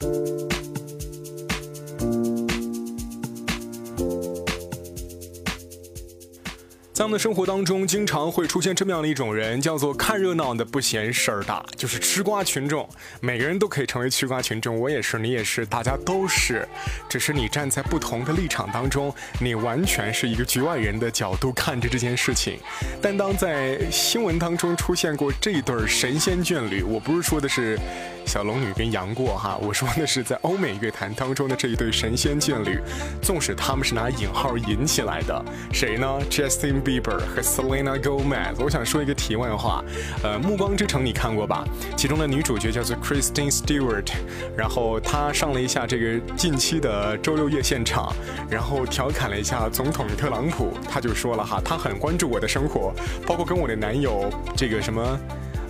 [0.00, 0.47] Thank you
[6.98, 12.88] 在我们的生活当中，经常会出现这么样的一种人，叫做看热闹的不嫌事儿大，就是吃瓜群众。
[13.20, 16.66] 每个人都可以成为吃瓜群众，我也是，你也是，大家都是。
[17.08, 22.58] 只是你站在不同的立场当中，你完全是一个局外人的角度看着这件事情。
[23.00, 27.78] 但当在新闻当中出现过这一对神仙眷侣，我不是说的是。
[28.26, 32.78] 小龙女跟杨过哈，我说的是在欧美乐坛当中的这一对神仙眷侣，
[33.22, 35.42] 纵使他们是拿引号引起来的，
[35.72, 38.54] 谁呢？Justin Bieber 和 Selena Gomez。
[38.58, 39.84] 我想说一个题外话，
[40.22, 41.62] 呃，《暮光之城》你看过吧？
[41.98, 44.06] 其中的女主角叫做 Christine Stewart，
[44.56, 48.10] 然后她上了一下这个近期的周六夜现场，
[48.48, 52.94] 然后调侃了一下总统特朗普，她就说了哈，她很关注我的生活，
[53.26, 55.20] 包括跟我的男友这个什么。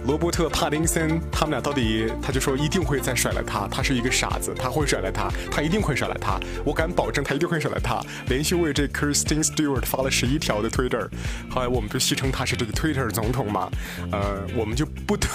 [0.06, 8.00] 罗伯特·帕丁森，他们俩到底，他就说一定会再甩了他，他是一个傻子，他会甩了他，他一定会甩了他，我敢保证他一定会甩了他。
[8.28, 11.08] 连续为这 Kristen Stewart 发了十一条的 Twitter，
[11.50, 13.70] 后来我们就戏称他是这个 Twitter 总统嘛，
[14.10, 15.28] 呃，我们就不得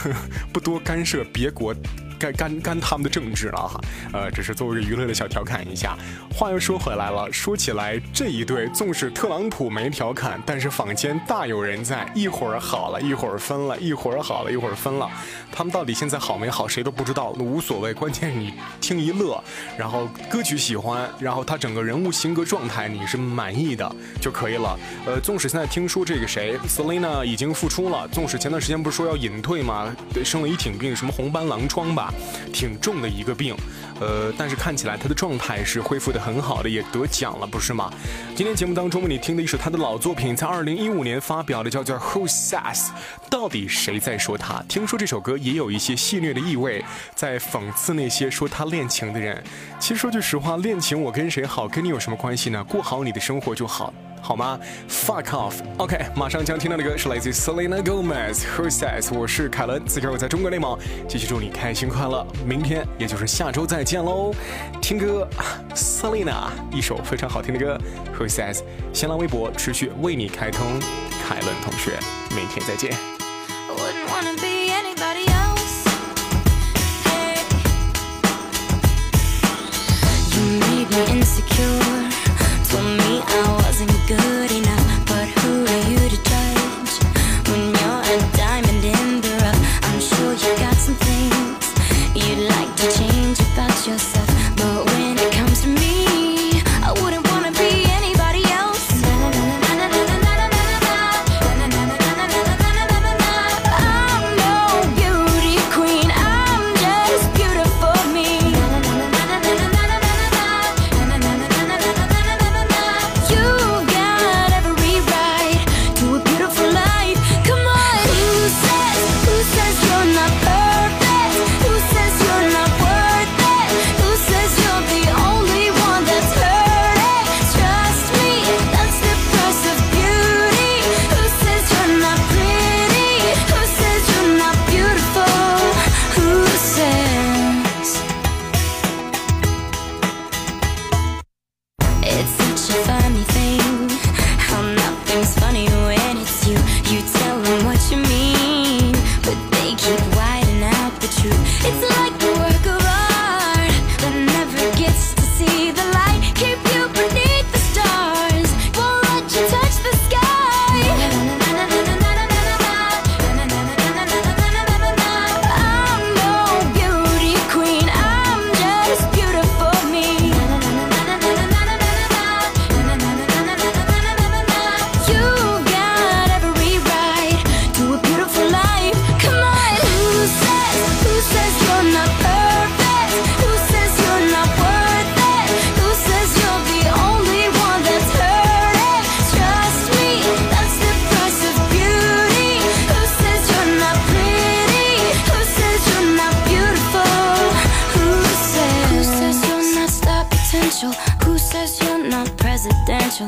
[0.51, 1.75] 不多干涉别国。
[2.19, 3.81] 该干干他们的政治了哈，
[4.13, 5.97] 呃，只是作为娱乐的小调侃一下。
[6.33, 15.09] 话又说回来了，说起来这一对，纵使特朗普没调侃，但是坊间大有人在，一会儿好了，一会儿分了，一会儿好了，一会儿分了。
[15.51, 19.43] 他们到底现在好没好，谁都不知道，无所谓，关键你听一乐，
[19.77, 24.79] 然后歌曲喜欢，然后他整个人物性格状态你是满意的就可以了。
[25.05, 29.95] 呃，纵使现在听说这个谁，Selina 已经复出了，纵使前段时间不是说要隐退吗？
[30.23, 32.13] 生了一挺病，什么红斑狼疮吧。
[32.51, 33.55] 挺重的一个病，
[33.99, 37.91] 呃，但是看起来他的状态是恢复的很好的，也得奖了，不是吗？
[38.35, 42.87] 今天节目当中为你听的一首他的老作品，在二零一五年发表的，叫做《Who Says》，
[43.29, 44.63] 到底谁在说他？
[44.67, 46.83] 听说这首歌也有一些戏谑的意味，
[47.15, 49.41] 在讽刺那些说他恋情的人。
[49.79, 52.63] 其实说句实话，恋情我跟谁好，跟你有什么关系呢？
[52.63, 53.93] 过好你的生活就好。
[54.23, 54.57] 好吗
[54.89, 59.13] ？Fuck off！OK，马上将听到的歌是来自 Selena Gomez，Who Says？
[59.13, 60.79] 我是凯伦，此刻我在中国内蒙，
[61.09, 64.33] 继续祝你开心快乐，明天也就是下周再见喽。
[64.81, 65.27] 听歌
[65.75, 67.77] ，Selena，一首非常好听的歌
[68.17, 68.61] ，Who Says？
[68.93, 70.79] 新浪微博持续为你开通，
[71.27, 71.99] 凯伦同学，
[72.33, 73.12] 明天再见。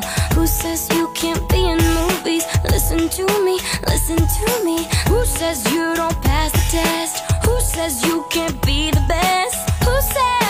[0.01, 2.45] special Who says you can't be in movies?
[2.63, 7.23] Listen to me, listen to me Who says you don't pass the test?
[7.45, 9.69] Who says you can't be the best?
[9.83, 10.44] Who says